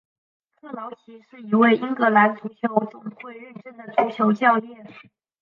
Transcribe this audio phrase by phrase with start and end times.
[0.59, 4.87] 克劳奇是一位英格兰足球总会认证的足球教练。